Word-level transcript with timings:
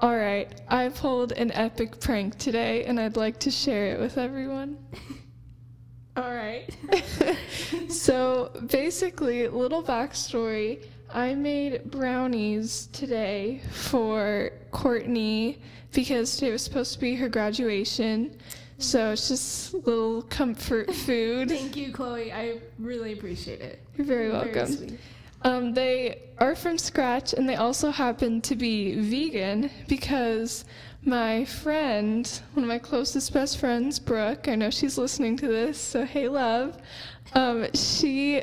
All 0.00 0.16
right, 0.16 0.48
I 0.68 0.88
pulled 0.88 1.32
an 1.32 1.52
epic 1.52 2.00
prank 2.00 2.38
today 2.38 2.84
and 2.84 2.98
I'd 2.98 3.16
like 3.16 3.38
to 3.40 3.50
share 3.50 3.92
it 3.92 4.00
with 4.00 4.16
everyone. 4.16 4.78
All 6.16 6.34
right. 6.34 6.66
so 7.90 8.50
basically, 8.70 9.46
little 9.48 9.82
backstory 9.82 10.82
I 11.12 11.34
made 11.34 11.90
brownies 11.90 12.88
today 12.92 13.60
for 13.72 14.52
Courtney 14.70 15.60
because 15.92 16.36
today 16.36 16.52
was 16.52 16.62
supposed 16.62 16.94
to 16.94 16.98
be 17.00 17.14
her 17.16 17.28
graduation. 17.28 18.38
So 18.78 19.10
it's 19.12 19.28
just 19.28 19.74
little 19.74 20.22
comfort 20.22 20.94
food. 20.94 21.50
Thank 21.50 21.76
you, 21.76 21.92
Chloe. 21.92 22.32
I 22.32 22.60
really 22.78 23.12
appreciate 23.12 23.60
it. 23.60 23.80
You're 23.96 24.06
very 24.06 24.30
Very 24.30 24.54
welcome. 24.54 24.74
sweet. 24.74 25.00
Um, 25.42 25.72
they 25.72 26.22
are 26.38 26.54
from 26.54 26.78
scratch 26.78 27.32
and 27.32 27.48
they 27.48 27.56
also 27.56 27.90
happen 27.90 28.40
to 28.42 28.56
be 28.56 29.00
vegan 29.00 29.70
because 29.88 30.64
my 31.02 31.44
friend, 31.46 32.40
one 32.52 32.64
of 32.64 32.68
my 32.68 32.78
closest 32.78 33.32
best 33.32 33.58
friends, 33.58 33.98
Brooke, 33.98 34.48
I 34.48 34.54
know 34.54 34.70
she's 34.70 34.98
listening 34.98 35.36
to 35.38 35.48
this, 35.48 35.80
so 35.80 36.04
hey, 36.04 36.28
love, 36.28 36.76
um, 37.32 37.68
she 37.72 38.42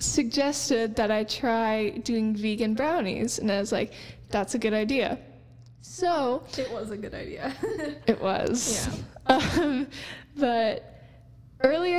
suggested 0.00 0.96
that 0.96 1.10
I 1.10 1.24
try 1.24 1.90
doing 1.90 2.34
vegan 2.34 2.74
brownies. 2.74 3.38
And 3.38 3.50
I 3.50 3.60
was 3.60 3.72
like, 3.72 3.92
that's 4.30 4.54
a 4.54 4.58
good 4.58 4.74
idea. 4.74 5.18
So 5.80 6.42
It 6.58 6.70
was 6.72 6.90
a 6.90 6.96
good 6.96 7.14
idea. 7.14 7.54
it 8.06 8.20
was. 8.20 8.88
Um, 9.24 9.86
but 10.36 10.91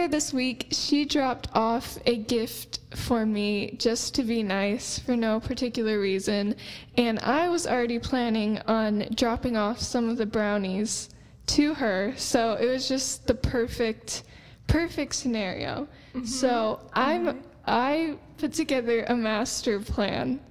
earlier 0.03 0.11
this 0.11 0.33
week, 0.33 0.67
she 0.71 1.05
dropped 1.05 1.47
off 1.53 1.97
a 2.05 2.17
gift 2.17 2.79
for 2.93 3.25
me 3.25 3.73
just 3.79 4.13
to 4.13 4.21
be 4.21 4.43
nice 4.43 4.99
for 4.99 5.15
no 5.15 5.39
particular 5.39 5.97
reason. 5.97 6.55
And 6.97 7.19
I 7.19 7.47
was 7.47 7.65
already 7.65 7.99
planning 7.99 8.59
on 8.67 9.07
dropping 9.15 9.55
off 9.55 9.79
some 9.79 10.09
of 10.09 10.17
the 10.17 10.25
brownies 10.25 11.09
to 11.47 11.73
her. 11.75 12.13
So 12.17 12.55
it 12.55 12.65
was 12.65 12.89
just 12.89 13.27
the 13.27 13.33
perfect, 13.33 14.23
perfect 14.67 15.15
scenario. 15.15 15.87
Mm-hmm. 16.13 16.25
So 16.25 16.81
I'm, 16.91 17.27
mm-hmm. 17.27 17.39
I 17.65 18.17
put 18.39 18.51
together 18.51 19.05
a 19.07 19.15
master 19.15 19.79
plan. 19.79 20.41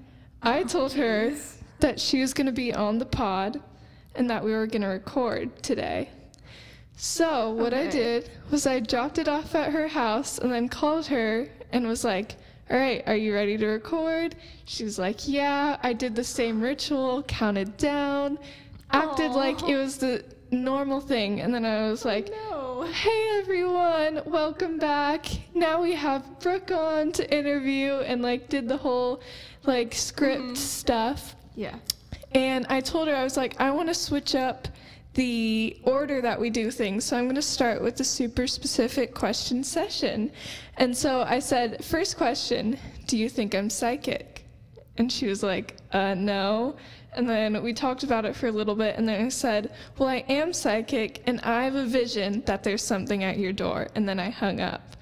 I 0.43 0.61
oh, 0.61 0.65
told 0.65 0.95
her 0.95 1.35
that 1.81 2.01
she 2.01 2.23
was 2.23 2.33
going 2.33 2.47
to 2.47 2.53
be 2.53 2.73
on 2.73 2.97
the 2.97 3.07
pod 3.07 3.61
and 4.15 4.31
that 4.31 4.43
we 4.43 4.53
were 4.53 4.67
going 4.67 4.83
to 4.83 4.89
record 4.89 5.63
today. 5.63 6.09
So, 6.97 7.51
what 7.51 7.75
I 7.75 7.89
did 7.89 8.31
was 8.51 8.67
I 8.67 8.81
dropped 8.81 9.19
it 9.19 9.29
off 9.29 9.55
at 9.55 9.73
her 9.73 9.89
house 9.89 10.39
and 10.39 10.53
then 10.53 10.69
called 10.69 11.07
her 11.07 11.49
and 11.73 11.87
was 11.87 12.05
like, 12.05 12.37
All 12.71 12.79
right, 12.79 13.03
are 13.07 13.17
you 13.17 13.35
ready 13.35 13.57
to 13.57 13.67
record? 13.67 14.37
She 14.67 14.85
was 14.85 14.99
like, 14.99 15.27
Yeah. 15.27 15.79
I 15.83 15.93
did 15.93 16.15
the 16.15 16.25
same 16.25 16.61
ritual, 16.61 17.23
counted 17.25 17.77
down, 17.77 18.39
acted 18.91 19.33
like 19.33 19.63
it 19.69 19.77
was 19.77 19.99
the 19.99 20.25
normal 20.51 21.01
thing. 21.01 21.41
And 21.41 21.55
then 21.55 21.65
I 21.65 21.91
was 21.91 22.05
oh, 22.05 22.09
like, 22.09 22.31
no. 22.31 22.83
Hey 22.83 23.39
everyone, 23.39 24.21
welcome 24.27 24.79
back. 24.79 25.27
Now 25.55 25.81
we 25.81 25.95
have 25.95 26.41
Brooke 26.41 26.71
on 26.71 27.13
to 27.13 27.35
interview 27.35 27.95
and 27.95 28.23
like 28.23 28.49
did 28.49 28.69
the 28.69 28.77
whole 28.77 29.23
like 29.65 29.95
script 29.95 30.43
mm-hmm. 30.43 30.55
stuff. 30.55 31.37
Yeah. 31.55 31.77
And 32.35 32.67
I 32.69 32.81
told 32.81 33.09
her, 33.09 33.15
I 33.15 33.25
was 33.25 33.37
like, 33.37 33.61
I 33.61 33.71
want 33.71 33.89
to 33.89 33.95
switch 33.95 34.35
up 34.35 34.69
the 35.15 35.79
order 35.83 36.21
that 36.21 36.41
we 36.41 36.51
do 36.51 36.71
things. 36.71 37.05
So 37.05 37.17
I'm 37.17 37.25
going 37.25 37.35
to 37.37 37.43
start 37.43 37.83
with 37.83 37.97
the 37.97 38.05
super 38.05 38.47
specific 38.47 39.15
question 39.15 39.63
session. 39.63 40.33
And 40.79 40.97
so 40.97 41.23
I 41.23 41.39
said, 41.39 41.85
first 41.85 42.17
question, 42.17 42.79
do 43.07 43.19
you 43.19 43.29
think 43.29 43.55
I'm 43.55 43.69
psychic? 43.69 44.45
And 44.97 45.11
she 45.11 45.27
was 45.27 45.43
like, 45.43 45.77
uh, 45.93 46.15
no. 46.15 46.77
And 47.15 47.29
then 47.29 47.63
we 47.63 47.75
talked 47.75 48.05
about 48.05 48.25
it 48.25 48.35
for 48.35 48.47
a 48.47 48.53
little 48.53 48.75
bit. 48.75 48.97
And 48.97 49.07
then 49.07 49.27
I 49.27 49.29
said, 49.29 49.73
well, 49.99 50.09
I 50.09 50.25
am 50.29 50.53
psychic 50.53 51.23
and 51.27 51.41
I 51.43 51.65
have 51.65 51.75
a 51.75 51.85
vision 51.85 52.43
that 52.47 52.63
there's 52.63 52.83
something 52.83 53.23
at 53.23 53.39
your 53.39 53.53
door. 53.53 53.89
And 53.95 54.09
then 54.09 54.19
I 54.19 54.31
hung 54.31 54.61
up. 54.61 54.97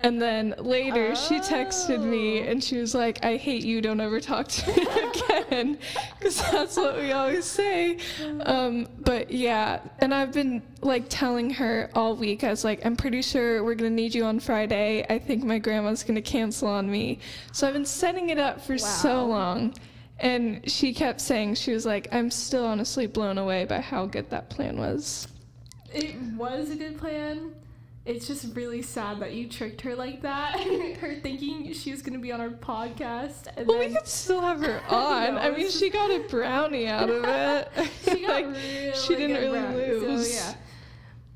And 0.00 0.22
then 0.22 0.54
later 0.58 1.16
she 1.16 1.40
texted 1.40 2.02
me 2.04 2.40
Oh. 2.40 2.44
and 2.50 2.62
she 2.62 2.78
was 2.78 2.94
like, 2.94 3.24
I 3.24 3.36
hate 3.36 3.64
you, 3.64 3.80
don't 3.80 4.00
ever 4.00 4.20
talk 4.20 4.46
to 4.46 4.70
me 4.72 4.86
again. 5.42 5.78
Because 6.18 6.40
that's 6.50 6.76
what 6.76 6.96
we 6.96 7.12
always 7.12 7.44
say. 7.44 7.98
Um, 8.40 8.86
but 9.00 9.30
yeah, 9.30 9.80
and 10.00 10.12
I've 10.14 10.32
been 10.32 10.62
like 10.82 11.04
telling 11.08 11.50
her 11.50 11.90
all 11.94 12.14
week, 12.16 12.44
I 12.44 12.50
was 12.50 12.64
like, 12.64 12.84
I'm 12.84 12.96
pretty 12.96 13.22
sure 13.22 13.62
we're 13.64 13.74
going 13.76 13.90
to 13.90 13.94
need 13.94 14.14
you 14.14 14.24
on 14.24 14.40
Friday. 14.40 15.06
I 15.08 15.18
think 15.18 15.44
my 15.44 15.58
grandma's 15.58 16.02
going 16.02 16.16
to 16.16 16.22
cancel 16.22 16.68
on 16.68 16.90
me. 16.90 17.18
So 17.52 17.66
I've 17.66 17.72
been 17.74 17.84
setting 17.84 18.30
it 18.30 18.38
up 18.38 18.60
for 18.60 18.76
so 18.78 19.24
long. 19.26 19.74
And 20.20 20.68
she 20.70 20.92
kept 20.92 21.20
saying, 21.20 21.54
she 21.54 21.72
was 21.72 21.86
like, 21.86 22.08
I'm 22.12 22.30
still 22.30 22.64
honestly 22.66 23.06
blown 23.06 23.38
away 23.38 23.64
by 23.64 23.80
how 23.80 24.06
good 24.06 24.28
that 24.30 24.50
plan 24.50 24.76
was. 24.78 25.28
It 25.94 26.16
was 26.36 26.70
a 26.70 26.76
good 26.76 26.98
plan. 26.98 27.52
It's 28.08 28.26
just 28.26 28.56
really 28.56 28.80
sad 28.80 29.20
that 29.20 29.34
you 29.34 29.46
tricked 29.48 29.82
her 29.82 29.94
like 29.94 30.22
that. 30.22 30.58
her 31.00 31.14
thinking 31.16 31.74
she 31.74 31.90
was 31.90 32.00
gonna 32.00 32.18
be 32.18 32.32
on 32.32 32.40
our 32.40 32.48
podcast 32.48 33.48
and 33.54 33.68
Well, 33.68 33.80
we 33.80 33.94
could 33.94 34.06
still 34.06 34.40
have 34.40 34.62
her 34.62 34.80
on. 34.88 35.34
No, 35.34 35.40
I 35.42 35.50
mean, 35.50 35.70
she 35.70 35.90
got 35.90 36.10
a 36.10 36.20
brownie 36.20 36.86
out 36.86 37.10
of 37.10 37.22
it. 37.22 37.68
she 38.04 38.22
got 38.22 38.30
Like, 38.30 38.46
really 38.46 38.92
she 38.94 39.14
didn't 39.14 39.36
really 39.36 39.60
brownies, 39.60 40.02
lose. 40.02 40.34
So 40.34 40.34
yeah. 40.34 40.54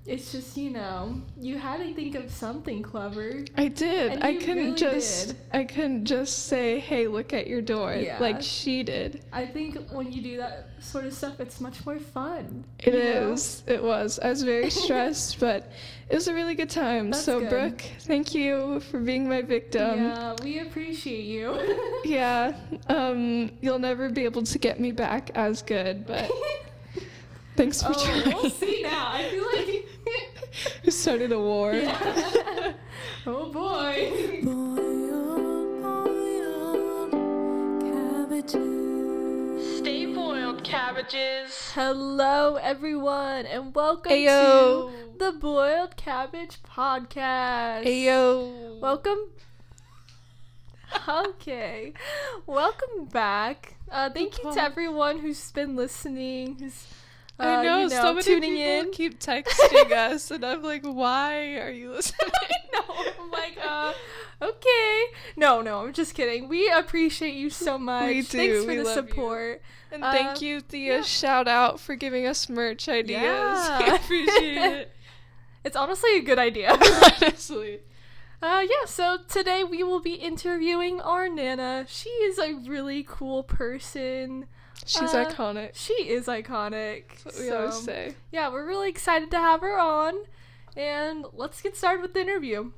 It's 0.04 0.32
just, 0.32 0.56
you 0.56 0.70
know, 0.70 1.20
you 1.40 1.58
had 1.58 1.76
to 1.78 1.94
think 1.94 2.16
of 2.16 2.28
something 2.28 2.82
clever. 2.82 3.44
I 3.56 3.68
did. 3.68 4.20
I 4.20 4.34
couldn't 4.34 4.56
really 4.56 4.74
just. 4.74 5.28
did. 5.28 5.36
I 5.52 5.62
couldn't 5.62 6.06
just 6.06 6.46
say, 6.46 6.80
"Hey, 6.80 7.06
look 7.06 7.32
at 7.32 7.46
your 7.46 7.62
door," 7.62 7.94
Yeah. 7.94 8.18
like 8.18 8.42
she 8.42 8.82
did. 8.82 9.22
I 9.32 9.46
think 9.46 9.78
when 9.92 10.10
you 10.12 10.20
do 10.20 10.36
that 10.38 10.70
sort 10.80 11.04
of 11.04 11.12
stuff, 11.12 11.38
it's 11.38 11.60
much 11.60 11.86
more 11.86 12.00
fun. 12.00 12.64
It 12.80 12.96
is. 12.96 13.62
know? 13.68 13.74
It 13.74 13.82
was. 13.84 14.18
I 14.18 14.30
was 14.30 14.42
very 14.42 14.70
stressed, 14.82 15.38
but 15.38 15.70
it 16.10 16.14
was 16.16 16.26
a 16.26 16.34
really 16.34 16.56
good 16.56 16.70
time. 16.70 17.12
That's 17.12 17.24
so, 17.24 17.38
good. 17.38 17.50
Brooke, 17.50 17.82
thank 18.00 18.34
you 18.34 18.80
for 18.80 18.98
being 18.98 19.28
my 19.28 19.42
victim. 19.42 19.98
yeah, 20.00 20.34
we 20.42 20.58
appreciate 20.58 21.22
you. 21.26 21.56
Yeah, 22.04 22.54
Um. 22.88 23.52
You'll 23.60 23.78
never 23.78 24.10
be 24.10 24.24
able 24.24 24.42
to 24.42 24.58
get 24.58 24.80
me 24.80 24.90
back 24.90 25.30
as 25.36 25.62
good, 25.62 26.04
but 26.08 26.28
thanks 27.56 27.80
for 27.80 27.92
oh, 27.94 28.04
trying. 28.04 28.34
we'll 28.34 28.50
see 28.50 28.82
now. 28.82 29.10
I 29.12 29.28
feel 29.30 29.44
like. 29.46 29.71
We 30.84 30.90
started 30.90 31.32
a 31.32 31.38
war. 31.38 31.72
Yeah. 31.72 32.72
oh 33.26 33.52
boy. 33.52 34.12
Stay 39.78 40.06
boiled, 40.06 40.64
cabbages. 40.64 41.72
Hello, 41.74 42.56
everyone, 42.56 43.46
and 43.46 43.74
welcome 43.74 44.12
Ayo. 44.12 44.90
to 44.90 45.18
the 45.18 45.32
Boiled 45.32 45.96
Cabbage 45.96 46.58
Podcast. 46.62 47.84
Ayo. 47.84 48.78
Welcome. 48.80 49.30
Okay. 51.08 51.94
Welcome 52.46 53.06
back. 53.06 53.76
Uh, 53.90 54.10
thank 54.10 54.42
you 54.42 54.52
to 54.52 54.62
everyone 54.62 55.18
who's 55.20 55.50
been 55.52 55.76
listening, 55.76 56.56
who's 56.58 56.86
I 57.38 57.62
know, 57.62 57.78
you 57.82 57.88
know 57.88 58.02
so 58.02 58.12
many 58.14 58.22
tuning 58.24 58.50
people 58.52 58.62
in. 58.86 58.90
keep 58.92 59.18
texting 59.20 59.90
us, 59.92 60.30
and 60.30 60.44
I'm 60.44 60.62
like, 60.62 60.82
why 60.84 61.56
are 61.56 61.70
you 61.70 61.90
listening? 61.94 62.30
no, 62.72 62.80
I'm 63.20 63.30
like, 63.30 63.58
uh, 63.64 63.92
okay. 64.40 65.04
No, 65.36 65.60
no, 65.60 65.84
I'm 65.84 65.92
just 65.92 66.14
kidding. 66.14 66.48
We 66.48 66.70
appreciate 66.70 67.34
you 67.34 67.50
so 67.50 67.78
much. 67.78 68.06
We 68.08 68.22
Thanks 68.22 68.62
for 68.62 68.68
We 68.68 68.76
the 68.76 68.84
love 68.84 68.96
you. 69.06 69.10
support. 69.10 69.62
And 69.90 70.04
Uh, 70.04 70.12
thank 70.12 70.40
you, 70.40 70.60
Thea. 70.60 70.96
yeah. 70.96 71.02
Shout 71.02 71.48
out 71.48 71.80
for 71.80 71.96
giving 71.96 72.26
us 72.26 72.48
merch 72.48 72.88
ideas. 72.88 73.20
Yeah. 73.22 73.78
I 73.82 73.96
appreciate 73.96 74.56
it. 74.58 74.92
It's 75.64 75.76
honestly 75.76 76.16
a 76.16 76.22
good 76.22 76.40
idea. 76.40 76.70
Honestly. 76.72 77.80
Uh, 78.42 78.66
yeah, 78.68 78.86
so 78.86 79.18
today 79.28 79.62
we 79.62 79.84
will 79.84 80.00
be 80.00 80.14
interviewing 80.14 81.00
our 81.00 81.28
Nana. 81.28 81.84
She 81.88 82.08
is 82.08 82.38
a 82.40 82.54
really 82.54 83.04
cool 83.08 83.44
person. 83.44 84.46
She's 84.84 85.14
Uh, 85.14 85.26
iconic. 85.26 85.70
She 85.74 85.92
is 86.08 86.26
iconic. 86.26 87.04
That's 87.22 87.36
what 87.36 87.38
we 87.38 87.50
always 87.50 87.80
say. 87.80 88.16
Yeah, 88.32 88.48
we're 88.48 88.66
really 88.66 88.88
excited 88.90 89.30
to 89.30 89.38
have 89.38 89.60
her 89.60 89.78
on. 89.78 90.24
And 90.76 91.24
let's 91.32 91.62
get 91.62 91.76
started 91.76 92.02
with 92.02 92.14
the 92.14 92.20
interview. 92.22 92.72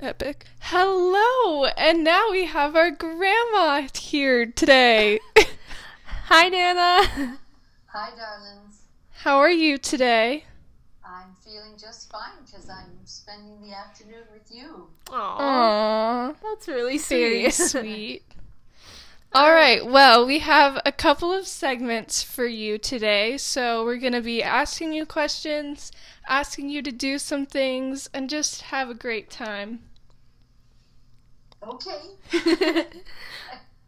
Epic. 0.00 0.46
Hello! 0.58 1.66
And 1.66 2.02
now 2.02 2.30
we 2.32 2.46
have 2.46 2.74
our 2.74 2.90
grandma 2.90 3.86
here 3.94 4.46
today. 4.46 5.20
Hi, 6.24 6.48
Nana. 6.48 7.38
Hi, 7.86 8.10
darlings. 8.16 8.80
How 9.12 9.38
are 9.38 9.50
you 9.50 9.78
today? 9.78 10.44
I'm 11.46 11.52
feeling 11.52 11.76
just 11.78 12.10
fine 12.10 12.44
because 12.44 12.68
I'm 12.68 12.98
spending 13.04 13.60
the 13.60 13.74
afternoon 13.74 14.24
with 14.32 14.50
you. 14.50 14.88
Aww. 15.06 15.38
Aww. 15.38 16.36
That's 16.42 16.66
really 16.68 16.98
Very 16.98 17.50
sweet. 17.50 17.68
sweet. 17.68 18.22
All 19.32 19.52
right, 19.52 19.84
well, 19.84 20.26
we 20.26 20.38
have 20.38 20.80
a 20.86 20.92
couple 20.92 21.32
of 21.32 21.46
segments 21.46 22.22
for 22.22 22.46
you 22.46 22.78
today. 22.78 23.36
So, 23.36 23.84
we're 23.84 23.98
going 23.98 24.14
to 24.14 24.22
be 24.22 24.42
asking 24.42 24.92
you 24.94 25.04
questions, 25.04 25.92
asking 26.26 26.70
you 26.70 26.80
to 26.82 26.90
do 26.90 27.18
some 27.18 27.44
things, 27.44 28.08
and 28.14 28.30
just 28.30 28.62
have 28.62 28.88
a 28.88 28.94
great 28.94 29.28
time. 29.30 29.80
Okay. 31.62 32.00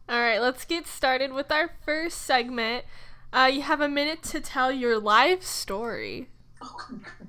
All 0.09 0.21
right, 0.21 0.41
let's 0.41 0.65
get 0.65 0.87
started 0.87 1.33
with 1.33 1.51
our 1.51 1.71
first 1.85 2.23
segment. 2.23 2.85
Uh, 3.33 3.51
you 3.53 3.63
have 3.63 3.81
a 3.81 3.89
minute 3.89 4.23
to 4.25 4.41
tell 4.41 4.71
your 4.71 4.99
life 4.99 5.43
story. 5.43 6.29
a 6.61 7.28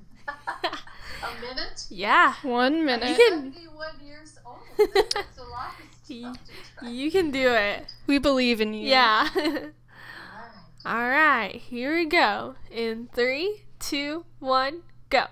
minute? 1.54 1.86
Yeah. 1.90 2.34
One 2.42 2.76
You 2.78 2.84
minute. 2.84 3.16
can 3.16 3.52
71 3.52 3.88
years 4.04 4.38
old. 4.46 4.58
That's 4.78 5.38
a 5.38 5.42
lot 5.44 5.70
of 5.78 5.86
You- 6.08 6.34
stuff 6.34 6.88
you 6.90 7.10
can 7.10 7.30
do 7.30 7.52
it. 7.52 7.86
We 8.06 8.18
believe 8.18 8.60
in 8.60 8.72
you. 8.74 8.88
Yeah. 8.88 9.28
Alright. 9.36 9.72
All 10.86 11.08
right, 11.08 11.54
here 11.56 11.94
we 11.94 12.06
go. 12.06 12.54
In 12.70 13.08
three, 13.14 13.64
two, 13.78 14.24
one, 14.38 14.80
go. 15.10 15.24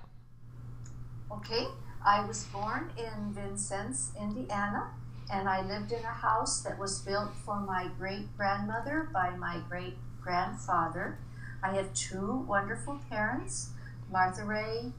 Okay, 1.33 1.67
I 2.05 2.25
was 2.27 2.45
born 2.45 2.91
in 2.99 3.33
Vincennes, 3.33 4.13
Indiana, 4.21 4.91
and 5.33 5.49
I 5.49 5.63
lived 5.63 5.91
in 5.93 6.01
a 6.05 6.09
house 6.13 6.61
that 6.63 6.79
was 6.79 6.99
built 7.01 7.35
for 7.47 7.61
my 7.61 7.89
great 7.99 8.37
grandmother 8.37 9.09
by 9.13 9.31
my 9.37 9.61
great 9.71 9.97
grandfather. 10.23 11.19
I 11.63 11.73
have 11.75 11.93
two 11.95 12.45
wonderful 12.47 13.01
parents, 13.11 13.71
Martha 14.13 14.45
Ray 14.45 14.93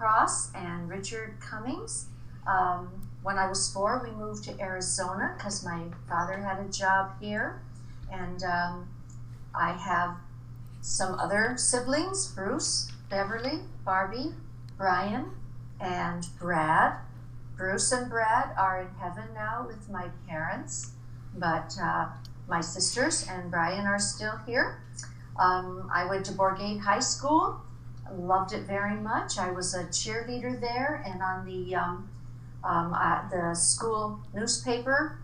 Cross 0.00 0.54
and 0.54 0.88
Richard 0.88 1.34
Cummings. 1.40 2.06
Um, 2.46 2.88
when 3.22 3.36
I 3.36 3.46
was 3.46 3.70
four, 3.70 4.02
we 4.02 4.10
moved 4.12 4.44
to 4.44 4.58
Arizona 4.58 5.34
because 5.36 5.62
my 5.62 5.84
father 6.08 6.38
had 6.38 6.58
a 6.58 6.70
job 6.70 7.20
here, 7.20 7.60
and 8.10 8.42
um, 8.42 8.88
I 9.54 9.72
have 9.72 10.16
some 10.80 11.18
other 11.18 11.54
siblings 11.58 12.28
Bruce, 12.28 12.90
Beverly, 13.10 13.60
Barbie, 13.84 14.32
Brian, 14.78 15.32
and 15.78 16.26
Brad. 16.38 16.94
Bruce 17.54 17.92
and 17.92 18.08
Brad 18.08 18.56
are 18.56 18.80
in 18.80 18.94
heaven 18.98 19.34
now 19.34 19.66
with 19.66 19.90
my 19.90 20.08
parents, 20.26 20.92
but 21.36 21.76
uh, 21.78 22.06
my 22.48 22.62
sisters 22.62 23.26
and 23.28 23.50
Brian 23.50 23.84
are 23.84 23.98
still 23.98 24.38
here. 24.46 24.82
Um, 25.38 25.90
I 25.92 26.06
went 26.06 26.24
to 26.24 26.32
Bourgade 26.32 26.80
High 26.80 27.00
School, 27.00 27.60
loved 28.14 28.52
it 28.52 28.66
very 28.66 28.96
much. 28.96 29.38
I 29.38 29.50
was 29.50 29.74
a 29.74 29.84
cheerleader 29.84 30.60
there 30.60 31.02
and 31.06 31.22
on 31.22 31.44
the 31.44 31.74
um, 31.74 32.08
um, 32.64 32.94
uh, 32.94 33.28
the 33.28 33.54
school 33.54 34.20
newspaper. 34.34 35.18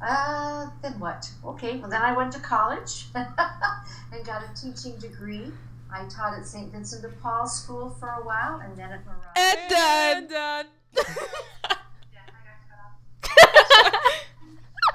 Uh, 0.00 0.68
then 0.82 0.98
what? 0.98 1.30
Okay, 1.44 1.76
well 1.76 1.88
then 1.88 2.02
I 2.02 2.16
went 2.16 2.32
to 2.32 2.40
college 2.40 3.06
and 3.14 4.24
got 4.24 4.42
a 4.42 4.60
teaching 4.60 4.96
degree. 4.98 5.50
I 5.90 6.06
taught 6.08 6.36
at 6.36 6.46
St. 6.46 6.72
Vincent 6.72 7.02
de 7.02 7.08
Paul 7.08 7.46
School 7.46 7.90
for 8.00 8.08
a 8.08 8.24
while 8.24 8.60
and 8.60 8.76
then 8.76 8.90
at 8.90 9.06
Mariah. 9.06 9.32
And 9.36 10.28
done. 10.28 10.66
done. 10.96 11.06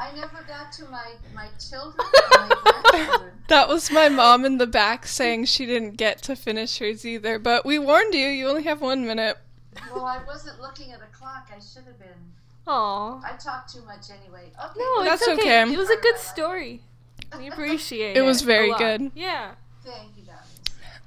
I 0.10 0.16
never 0.16 0.44
got 0.48 0.72
to 0.74 0.86
my, 0.86 1.12
my 1.36 1.48
children 1.60 2.06
my 2.32 2.82
grandchildren. 2.92 3.32
That 3.48 3.68
was 3.68 3.92
my 3.92 4.10
mom 4.10 4.44
in 4.46 4.58
the 4.58 4.68
back 4.68 5.06
saying 5.06 5.46
she 5.46 5.66
didn't 5.66 5.98
get 5.98 6.22
to 6.24 6.36
finish 6.36 6.80
hers 6.80 7.06
either, 7.06 7.38
but 7.38 7.66
we 7.66 7.78
warned 7.78 8.14
you, 8.14 8.28
you 8.28 8.48
only 8.48 8.64
have 8.64 8.82
one 8.82 9.06
minute. 9.06 9.38
Well, 9.94 10.06
I 10.06 10.20
wasn't 10.26 10.60
looking 10.60 10.92
at 10.92 11.00
a 11.02 11.16
clock. 11.16 11.50
I 11.56 11.60
should 11.60 11.86
have 11.86 12.00
been. 12.00 12.08
Aw. 12.68 13.22
I 13.24 13.38
talked 13.38 13.74
too 13.74 13.84
much 13.86 14.10
anyway. 14.10 14.52
Okay. 14.64 14.80
No, 14.80 15.04
That's 15.04 15.28
okay. 15.28 15.34
okay. 15.64 15.74
It 15.74 15.78
was 15.78 15.90
a 15.90 15.98
good 15.98 16.18
story. 16.18 16.82
We 17.38 17.48
appreciate 17.52 18.18
it. 18.18 18.18
It 18.18 18.22
was 18.24 18.42
very 18.42 18.74
good. 18.76 19.12
Yeah. 19.16 19.52
Thank 19.84 20.18
you, 20.18 20.24
darlings. 20.24 20.60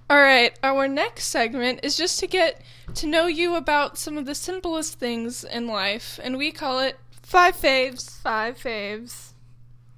All 0.08 0.18
right, 0.18 0.56
our 0.62 0.86
next 0.86 1.26
segment 1.26 1.80
is 1.82 1.96
just 1.96 2.20
to 2.20 2.26
get 2.26 2.60
to 2.94 3.06
know 3.06 3.26
you 3.26 3.56
about 3.56 3.98
some 3.98 4.16
of 4.18 4.26
the 4.26 4.34
simplest 4.34 4.98
things 4.98 5.42
in 5.42 5.66
life, 5.66 6.20
and 6.22 6.36
we 6.36 6.52
call 6.52 6.78
it 6.80 6.98
Five 7.32 7.56
Faves. 7.56 8.10
Five 8.20 8.58
faves. 8.58 9.32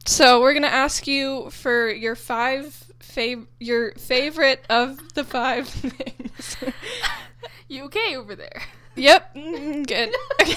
So 0.06 0.40
we're 0.40 0.54
gonna 0.54 0.68
ask 0.68 1.08
you 1.08 1.50
for 1.50 1.90
your 1.90 2.14
five 2.14 2.84
fav- 3.00 3.48
your 3.58 3.90
favorite 3.94 4.64
of 4.70 5.14
the 5.14 5.24
five 5.24 5.66
things. 5.68 6.56
You 7.66 7.86
okay 7.86 8.14
over 8.14 8.36
there? 8.36 8.62
yep, 8.94 9.34
mm, 9.34 9.84
good. 9.84 10.14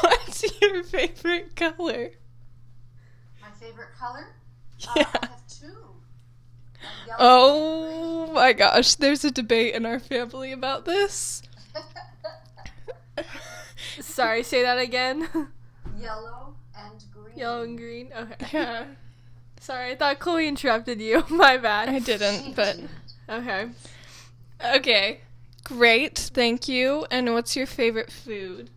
What's 0.00 0.60
your 0.60 0.84
favorite 0.84 1.56
color? 1.56 2.10
My 3.42 3.50
favorite 3.58 3.88
color? 3.98 4.26
Uh, 4.86 4.92
Yeah. 4.96 5.06
I 5.12 5.26
have 5.26 5.46
two. 5.48 5.76
Oh 7.18 8.30
my 8.32 8.52
gosh, 8.52 8.94
there's 8.94 9.24
a 9.24 9.32
debate 9.32 9.74
in 9.74 9.84
our 9.86 9.98
family 9.98 10.52
about 10.52 10.84
this. 10.84 11.42
Sorry, 14.00 14.42
say 14.42 14.62
that 14.62 14.78
again. 14.78 15.28
Yellow 15.98 16.54
and 16.76 17.02
green. 17.12 17.36
Yellow 17.36 17.62
and 17.62 17.76
green. 17.78 18.10
Okay. 18.16 18.46
Yeah, 18.52 18.84
Sorry, 19.60 19.92
I 19.92 19.96
thought 19.96 20.18
Chloe 20.20 20.46
interrupted 20.48 21.00
you. 21.00 21.24
My 21.30 21.56
bad. 21.56 21.88
I 21.88 21.98
didn't, 21.98 22.54
but 22.54 22.78
Okay. 23.28 23.68
okay. 24.64 25.20
Great, 25.64 26.16
thank 26.18 26.68
you. 26.68 27.06
And 27.10 27.32
what's 27.34 27.56
your 27.56 27.66
favorite 27.66 28.10
food? 28.10 28.70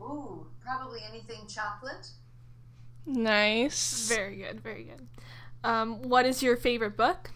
Ooh, 0.00 0.46
probably 0.62 1.00
anything 1.08 1.46
chocolate. 1.48 2.08
Nice. 3.06 4.08
Very 4.08 4.36
good. 4.36 4.60
Very 4.60 4.84
good. 4.84 5.06
Um, 5.62 6.02
what 6.02 6.26
is 6.26 6.42
your 6.42 6.56
favorite 6.56 6.96
book? 6.96 7.30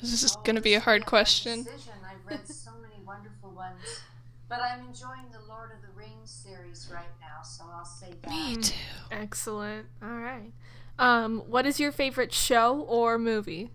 This 0.00 0.22
is 0.22 0.36
Oh, 0.36 0.40
gonna 0.44 0.60
be 0.60 0.74
a 0.74 0.80
hard 0.80 1.06
question. 1.06 1.66
I've 1.68 2.26
read 2.26 2.46
so 2.46 2.70
many 2.82 3.02
wonderful 3.06 3.50
ones, 3.50 3.80
but 4.48 4.60
I'm 4.60 4.80
enjoying 4.86 5.30
the 5.32 5.40
Lord 5.48 5.70
of 5.72 5.82
the 5.82 5.88
Rings 5.96 6.30
series 6.30 6.88
right 6.92 7.04
now, 7.20 7.42
so 7.42 7.64
I'll 7.72 7.84
say 7.84 8.12
that. 8.22 8.30
Me 8.30 8.56
too. 8.56 8.74
Excellent. 9.10 9.86
All 10.02 10.08
right. 10.08 10.52
Um, 10.98 11.40
what 11.46 11.66
is 11.66 11.78
your 11.80 11.92
favorite 11.92 12.32
show 12.32 12.80
or 12.80 13.18
movie? 13.18 13.70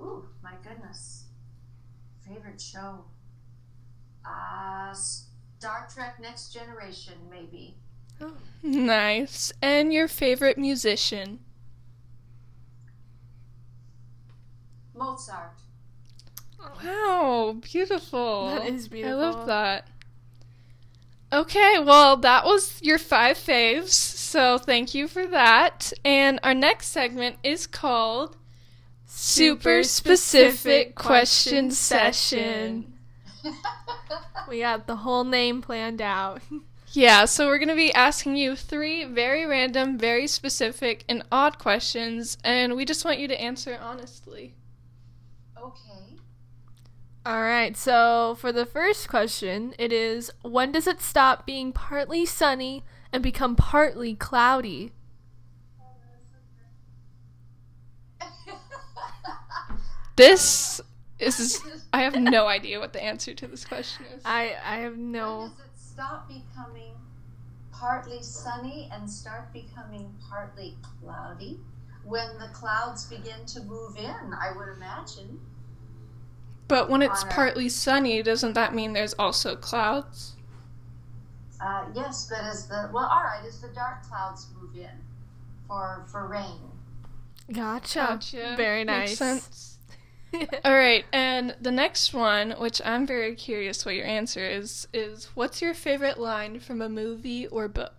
Ooh, 0.00 0.24
my 0.42 0.52
goodness. 0.62 1.24
Favorite 2.26 2.60
show? 2.60 3.04
Uh, 4.24 4.92
Star 4.92 5.86
Trek 5.92 6.18
Next 6.20 6.52
Generation, 6.52 7.14
maybe. 7.30 7.76
Nice. 8.62 9.50
And 9.62 9.92
your 9.94 10.06
favorite 10.06 10.58
musician? 10.58 11.40
Mozart. 14.94 15.62
Wow, 16.82 17.56
beautiful. 17.60 18.48
That 18.48 18.66
is 18.66 18.88
beautiful. 18.88 19.18
I 19.18 19.22
love 19.30 19.46
that. 19.46 19.88
Okay, 21.32 21.78
well, 21.78 22.16
that 22.18 22.44
was 22.44 22.80
your 22.82 22.98
five 22.98 23.36
faves, 23.36 23.90
so 23.90 24.58
thank 24.58 24.94
you 24.94 25.06
for 25.06 25.26
that. 25.28 25.92
And 26.04 26.40
our 26.42 26.54
next 26.54 26.88
segment 26.88 27.36
is 27.44 27.66
called 27.68 28.36
Super 29.06 29.82
Specific 29.84 30.94
Question 30.94 31.70
Session. 31.70 32.94
We 34.48 34.60
got 34.60 34.88
the 34.88 34.96
whole 34.96 35.22
name 35.24 35.62
planned 35.62 36.02
out. 36.02 36.42
Yeah, 36.92 37.26
so 37.26 37.46
we're 37.46 37.58
going 37.58 37.68
to 37.68 37.76
be 37.76 37.94
asking 37.94 38.34
you 38.34 38.56
three 38.56 39.04
very 39.04 39.46
random, 39.46 39.96
very 39.96 40.26
specific, 40.26 41.04
and 41.08 41.22
odd 41.30 41.56
questions, 41.56 42.36
and 42.42 42.74
we 42.74 42.84
just 42.84 43.04
want 43.04 43.20
you 43.20 43.28
to 43.28 43.40
answer 43.40 43.78
honestly. 43.80 44.54
Okay. 45.56 46.09
All 47.24 47.42
right. 47.42 47.76
So 47.76 48.36
for 48.40 48.52
the 48.52 48.66
first 48.66 49.08
question, 49.08 49.74
it 49.78 49.92
is 49.92 50.30
when 50.42 50.72
does 50.72 50.86
it 50.86 51.00
stop 51.00 51.46
being 51.46 51.72
partly 51.72 52.24
sunny 52.26 52.82
and 53.12 53.22
become 53.22 53.56
partly 53.56 54.14
cloudy? 54.14 54.92
This 60.16 60.80
is. 61.18 61.62
I 61.92 62.02
have 62.02 62.14
no 62.16 62.46
idea 62.46 62.78
what 62.78 62.92
the 62.92 63.02
answer 63.02 63.34
to 63.34 63.46
this 63.46 63.64
question 63.64 64.06
is. 64.14 64.22
I 64.24 64.54
I 64.64 64.76
have 64.78 64.92
When 64.92 65.12
no. 65.12 65.48
does 65.48 65.66
it 65.66 65.78
stop 65.78 66.28
becoming 66.28 66.94
partly 67.72 68.22
sunny 68.22 68.90
and 68.92 69.10
start 69.10 69.52
becoming 69.52 70.14
partly 70.28 70.76
cloudy? 70.82 71.60
When 72.04 72.38
the 72.38 72.48
clouds 72.48 73.06
begin 73.06 73.44
to 73.46 73.62
move 73.62 73.96
in, 73.96 74.34
I 74.34 74.52
would 74.56 74.68
imagine. 74.68 75.40
But 76.70 76.88
when 76.88 77.02
it's 77.02 77.22
on 77.24 77.28
a- 77.30 77.34
partly 77.34 77.68
sunny, 77.68 78.22
doesn't 78.22 78.54
that 78.54 78.74
mean 78.74 78.92
there's 78.94 79.14
also 79.14 79.56
clouds? 79.56 80.36
Uh, 81.60 81.84
yes, 81.94 82.28
but 82.30 82.40
as 82.44 82.66
the 82.68 82.88
well, 82.92 83.04
all 83.04 83.22
right, 83.24 83.44
as 83.46 83.60
the 83.60 83.68
dark 83.68 84.02
clouds 84.04 84.48
move 84.58 84.74
in 84.76 84.90
for 85.66 86.06
for 86.10 86.26
rain. 86.26 86.60
Gotcha. 87.52 87.98
gotcha. 87.98 88.54
Very 88.56 88.84
Makes 88.84 89.10
nice. 89.10 89.18
sense. 89.18 89.78
All 90.64 90.72
right, 90.74 91.04
and 91.12 91.56
the 91.60 91.72
next 91.72 92.14
one, 92.14 92.52
which 92.52 92.80
I'm 92.84 93.04
very 93.04 93.34
curious 93.34 93.84
what 93.84 93.96
your 93.96 94.06
answer 94.06 94.46
is, 94.46 94.86
is 94.94 95.24
what's 95.34 95.60
your 95.60 95.74
favorite 95.74 96.18
line 96.20 96.60
from 96.60 96.80
a 96.80 96.88
movie 96.88 97.48
or 97.48 97.66
book? 97.66 97.94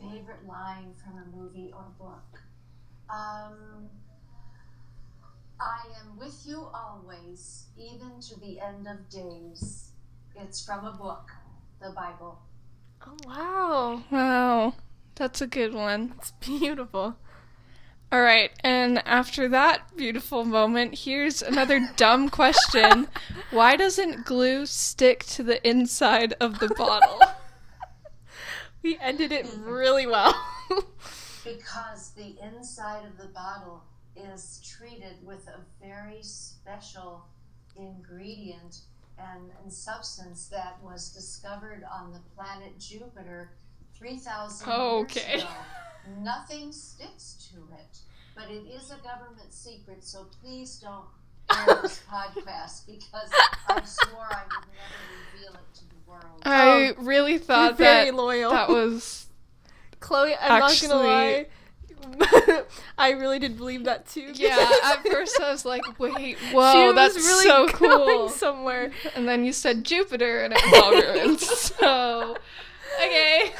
Favorite 0.00 0.46
line 0.48 0.94
from 0.96 1.18
a 1.18 1.36
movie 1.36 1.72
or 1.72 1.84
book? 1.98 2.40
Um, 3.08 3.88
I 5.60 5.82
am 6.00 6.18
with 6.18 6.46
you 6.46 6.68
always, 6.74 7.66
even 7.76 8.20
to 8.28 8.40
the 8.40 8.60
end 8.60 8.86
of 8.86 9.10
days. 9.10 9.90
It's 10.34 10.64
from 10.64 10.86
a 10.86 10.92
book, 10.92 11.30
the 11.82 11.90
Bible. 11.90 12.40
oh 13.06 13.16
wow, 13.26 14.02
Wow, 14.10 14.74
that's 15.16 15.40
a 15.42 15.46
good 15.46 15.74
one. 15.74 16.14
it's 16.16 16.30
beautiful. 16.40 17.16
All 18.12 18.22
right, 18.22 18.50
and 18.64 19.06
after 19.06 19.48
that 19.48 19.96
beautiful 19.96 20.44
moment, 20.44 21.00
here's 21.00 21.42
another 21.42 21.90
dumb 21.96 22.30
question. 22.30 23.08
Why 23.50 23.76
doesn't 23.76 24.24
glue 24.24 24.66
stick 24.66 25.24
to 25.26 25.42
the 25.42 25.66
inside 25.68 26.34
of 26.40 26.58
the 26.58 26.68
bottle? 26.68 27.20
We 28.82 28.96
ended 28.98 29.30
it 29.30 29.44
mm. 29.44 29.66
really 29.66 30.06
well. 30.06 30.34
because 31.44 32.12
the 32.12 32.34
inside 32.42 33.04
of 33.04 33.18
the 33.18 33.26
bottle 33.26 33.84
is 34.16 34.60
treated 34.64 35.16
with 35.24 35.46
a 35.48 35.60
very 35.84 36.22
special 36.22 37.24
ingredient 37.76 38.80
and, 39.18 39.50
and 39.62 39.72
substance 39.72 40.48
that 40.48 40.78
was 40.82 41.10
discovered 41.10 41.84
on 41.92 42.12
the 42.12 42.20
planet 42.34 42.78
Jupiter 42.78 43.50
3,000 43.96 44.68
Okay. 44.70 45.28
years 45.30 45.42
ago. 45.42 45.50
Nothing 46.22 46.72
sticks 46.72 47.50
to 47.52 47.58
it, 47.74 47.98
but 48.34 48.50
it 48.50 48.64
is 48.66 48.90
a 48.90 48.96
government 49.06 49.52
secret, 49.52 50.02
so 50.02 50.26
please 50.42 50.76
don't 50.82 51.04
air 51.68 51.78
this 51.82 52.00
podcast 52.10 52.86
because 52.86 53.30
I 53.68 53.82
swore 53.84 54.28
I 54.30 54.42
would 54.44 54.66
never 54.72 55.34
reveal 55.34 55.52
it 55.54 55.74
to 55.74 55.84
the 55.88 55.96
world. 56.10 56.42
I 56.44 56.94
oh, 56.98 57.02
really 57.02 57.38
thought 57.38 57.76
that 57.78 58.14
loyal. 58.14 58.50
that 58.52 58.68
was 58.68 59.26
Chloe, 60.00 60.34
I'm 60.40 60.62
Actually- 60.62 60.88
not 60.88 60.94
gonna 60.94 61.08
lie. 61.08 61.46
I 62.98 63.10
really 63.10 63.38
did 63.38 63.56
believe 63.56 63.84
that 63.84 64.06
too. 64.08 64.30
yeah. 64.34 64.70
At 64.84 65.06
first, 65.06 65.40
I 65.40 65.50
was 65.50 65.64
like, 65.64 65.98
"Wait, 65.98 66.38
whoa, 66.52 66.92
that's 66.92 67.16
really 67.16 67.44
so 67.46 67.66
cool." 67.72 68.28
somewhere. 68.28 68.90
And 69.14 69.28
then 69.28 69.44
you 69.44 69.52
said 69.52 69.84
Jupiter, 69.84 70.42
and 70.42 70.54
it 70.56 70.62
was 70.62 70.82
all 70.82 70.92
ruined. 70.92 71.40
So, 71.40 72.36
okay. 73.02 73.52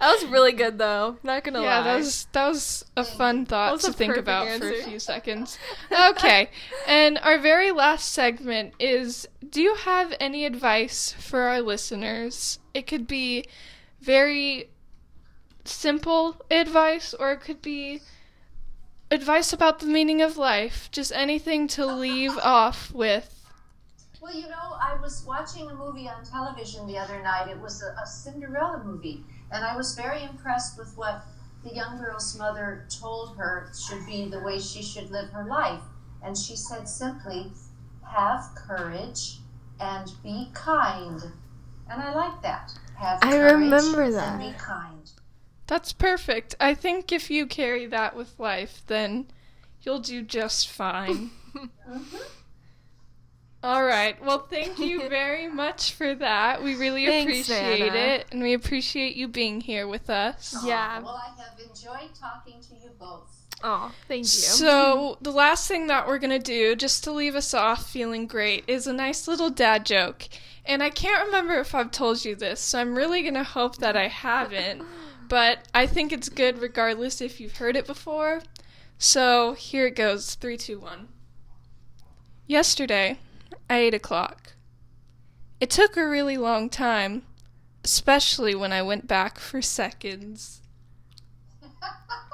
That 0.00 0.12
was 0.12 0.26
really 0.26 0.52
good 0.52 0.78
though. 0.78 1.16
Not 1.24 1.42
gonna 1.42 1.60
Yeah, 1.60 1.66
lie. 1.66 1.74
Yeah, 1.78 1.82
that 1.84 1.96
was 1.96 2.26
that 2.32 2.48
was 2.48 2.84
a 2.96 3.04
fun 3.04 3.46
thought 3.46 3.80
to 3.80 3.92
think 3.92 4.16
about 4.16 4.46
for 4.58 4.70
a 4.70 4.82
few 4.84 5.00
seconds. 5.00 5.58
Okay, 5.90 6.50
and 6.86 7.18
our 7.18 7.38
very 7.38 7.72
last 7.72 8.12
segment 8.12 8.74
is: 8.78 9.26
Do 9.48 9.60
you 9.60 9.74
have 9.74 10.14
any 10.20 10.44
advice 10.44 11.12
for 11.18 11.40
our 11.40 11.60
listeners? 11.60 12.60
It 12.74 12.86
could 12.86 13.08
be 13.08 13.46
very 14.00 14.70
simple 15.68 16.36
advice, 16.50 17.14
or 17.14 17.32
it 17.32 17.40
could 17.40 17.62
be 17.62 18.00
advice 19.10 19.52
about 19.52 19.78
the 19.80 19.86
meaning 19.86 20.22
of 20.22 20.36
life. 20.36 20.88
Just 20.90 21.12
anything 21.12 21.68
to 21.68 21.86
leave 21.86 22.36
off 22.42 22.92
with. 22.92 23.34
Well, 24.20 24.34
you 24.34 24.48
know, 24.48 24.76
I 24.80 24.96
was 25.00 25.24
watching 25.26 25.70
a 25.70 25.74
movie 25.74 26.08
on 26.08 26.24
television 26.24 26.86
the 26.86 26.98
other 26.98 27.22
night. 27.22 27.48
It 27.48 27.60
was 27.60 27.82
a, 27.82 27.94
a 28.02 28.06
Cinderella 28.06 28.82
movie, 28.84 29.24
and 29.52 29.64
I 29.64 29.76
was 29.76 29.94
very 29.94 30.24
impressed 30.24 30.76
with 30.76 30.96
what 30.96 31.24
the 31.64 31.74
young 31.74 31.98
girl's 31.98 32.36
mother 32.38 32.86
told 32.88 33.36
her 33.36 33.70
should 33.78 34.04
be 34.06 34.28
the 34.28 34.40
way 34.40 34.58
she 34.58 34.82
should 34.82 35.10
live 35.10 35.30
her 35.30 35.44
life. 35.44 35.82
And 36.22 36.36
she 36.36 36.56
said 36.56 36.88
simply, 36.88 37.52
have 38.02 38.54
courage 38.54 39.38
and 39.80 40.10
be 40.22 40.50
kind. 40.52 41.22
And 41.90 42.02
I 42.02 42.12
like 42.14 42.42
that. 42.42 42.72
Have 42.96 43.20
I 43.22 43.30
courage 43.30 43.52
remember 43.52 44.10
that. 44.10 44.40
and 44.40 44.52
be 44.52 44.58
kind. 44.58 45.10
That's 45.68 45.92
perfect. 45.92 46.56
I 46.58 46.74
think 46.74 47.12
if 47.12 47.30
you 47.30 47.46
carry 47.46 47.86
that 47.86 48.16
with 48.16 48.38
life, 48.38 48.82
then 48.88 49.26
you'll 49.82 50.00
do 50.00 50.22
just 50.22 50.68
fine. 50.68 51.30
Mhm. 51.88 52.20
All 53.62 53.82
right. 53.84 54.22
Well, 54.24 54.46
thank 54.48 54.78
you 54.78 55.08
very 55.08 55.48
much 55.48 55.92
for 55.94 56.14
that. 56.14 56.62
We 56.62 56.76
really 56.76 57.06
Thanks, 57.06 57.48
appreciate 57.48 57.80
Anna. 57.88 57.96
it, 57.96 58.26
and 58.30 58.40
we 58.42 58.52
appreciate 58.54 59.16
you 59.16 59.26
being 59.26 59.60
here 59.60 59.88
with 59.88 60.08
us. 60.10 60.54
Yeah. 60.64 61.00
Well, 61.00 61.20
I 61.20 61.30
have 61.40 61.58
enjoyed 61.58 62.14
talking 62.14 62.60
to 62.60 62.74
you 62.74 62.90
both. 62.98 63.34
Oh, 63.64 63.90
thank 64.06 64.20
you. 64.20 64.24
So, 64.28 65.18
the 65.20 65.32
last 65.32 65.66
thing 65.66 65.88
that 65.88 66.06
we're 66.06 66.18
going 66.20 66.30
to 66.30 66.38
do, 66.38 66.76
just 66.76 67.02
to 67.04 67.10
leave 67.10 67.34
us 67.34 67.52
off 67.52 67.90
feeling 67.90 68.28
great, 68.28 68.62
is 68.68 68.86
a 68.86 68.92
nice 68.92 69.26
little 69.26 69.50
dad 69.50 69.84
joke. 69.84 70.28
And 70.64 70.80
I 70.82 70.90
can't 70.90 71.26
remember 71.26 71.54
if 71.54 71.74
I've 71.74 71.90
told 71.90 72.24
you 72.24 72.36
this, 72.36 72.60
so 72.60 72.78
I'm 72.78 72.94
really 72.94 73.22
going 73.22 73.34
to 73.34 73.42
hope 73.42 73.78
that 73.78 73.96
I 73.96 74.06
haven't. 74.06 74.82
But 75.28 75.68
I 75.74 75.86
think 75.86 76.12
it's 76.12 76.28
good 76.28 76.58
regardless 76.60 77.20
if 77.20 77.40
you've 77.40 77.58
heard 77.58 77.76
it 77.76 77.86
before. 77.86 78.40
So, 78.96 79.52
here 79.52 79.86
it 79.86 79.94
goes 79.94 80.34
three, 80.34 80.56
two, 80.56 80.80
one. 80.80 81.08
Yesterday, 82.46 83.18
at 83.68 83.78
8 83.78 83.94
o'clock. 83.94 84.54
It 85.60 85.70
took 85.70 85.96
a 85.96 86.08
really 86.08 86.36
long 86.36 86.70
time, 86.70 87.22
especially 87.84 88.54
when 88.54 88.72
I 88.72 88.82
went 88.82 89.06
back 89.06 89.38
for 89.38 89.60
seconds. 89.62 90.62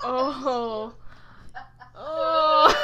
oh. 0.02 0.94
Oh. 1.96 2.04
Oh. 2.06 2.74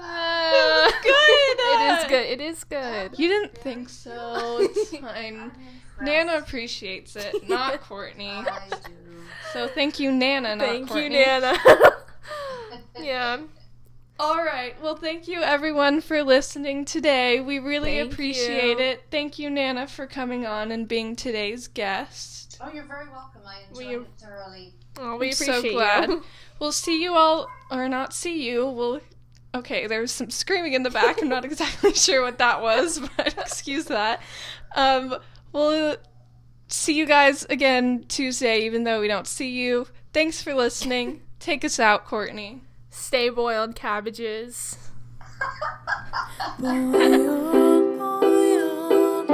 Uh, 0.00 0.90
good. 1.02 1.58
It 1.58 1.80
is 1.98 2.08
good. 2.08 2.26
It 2.26 2.40
is 2.40 2.64
good. 2.64 3.18
You 3.18 3.28
didn't 3.28 3.56
think 3.56 3.88
so. 3.88 4.58
It's 4.60 4.96
fine. 5.00 5.52
Nana 6.00 6.38
appreciates 6.38 7.16
it, 7.16 7.48
not 7.48 7.80
Courtney. 7.80 8.28
I 8.30 8.68
do. 8.70 8.92
So 9.52 9.66
thank 9.68 9.98
you, 9.98 10.12
Nana, 10.12 10.56
not 10.56 10.66
Thank 10.66 10.88
Courtney. 10.88 11.04
you, 11.04 11.10
Nana. 11.26 11.58
yeah. 13.00 13.38
All 14.20 14.36
right. 14.44 14.74
Well, 14.82 14.96
thank 14.96 15.28
you 15.28 15.40
everyone 15.42 16.00
for 16.00 16.22
listening 16.24 16.84
today. 16.84 17.40
We 17.40 17.60
really 17.60 17.98
Thank 17.98 18.12
appreciate 18.12 18.78
you. 18.78 18.84
it. 18.84 19.04
Thank 19.12 19.38
you, 19.38 19.48
Nana, 19.48 19.86
for 19.86 20.06
coming 20.06 20.44
on 20.44 20.72
and 20.72 20.88
being 20.88 21.14
today's 21.14 21.68
guest. 21.68 22.58
Oh, 22.60 22.68
you're 22.72 22.84
very 22.84 23.08
welcome. 23.08 23.42
I 23.46 23.60
enjoyed 23.68 23.86
We- 23.86 23.94
it 24.04 24.06
thoroughly. 24.18 24.74
Oh, 25.00 25.16
we 25.16 25.28
I'm 25.28 25.32
so 25.34 25.62
glad. 25.62 26.08
you. 26.08 26.24
We'll 26.58 26.72
see 26.72 27.00
you 27.00 27.14
all, 27.14 27.46
or 27.70 27.88
not 27.88 28.12
see 28.12 28.42
you. 28.48 28.66
We'll. 28.66 29.00
Okay, 29.54 29.86
there 29.86 30.00
was 30.00 30.10
some 30.10 30.28
screaming 30.30 30.72
in 30.74 30.82
the 30.82 30.90
back. 30.90 31.22
I'm 31.22 31.28
not 31.28 31.44
exactly 31.46 31.94
sure 31.94 32.20
what 32.22 32.38
that 32.38 32.60
was, 32.60 32.98
but 33.16 33.28
excuse 33.38 33.84
that. 33.86 34.20
Um, 34.74 35.16
we'll 35.52 35.96
see 36.68 36.94
you 36.94 37.06
guys 37.06 37.44
again 37.44 38.04
Tuesday, 38.08 38.60
even 38.64 38.84
though 38.84 39.00
we 39.00 39.08
don't 39.08 39.26
see 39.26 39.50
you. 39.50 39.86
Thanks 40.12 40.42
for 40.42 40.54
listening. 40.54 41.22
Take 41.40 41.64
us 41.64 41.78
out, 41.78 42.04
Courtney. 42.04 42.62
Stay 42.90 43.28
boiled 43.28 43.74
cabbages. 43.74 44.90
Boiled, 46.58 47.98
boiled 47.98 49.28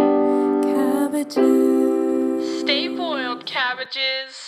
cabbages. 0.62 2.60
Stay 2.60 2.88
boiled, 2.88 3.46
cabbages. 3.46 4.43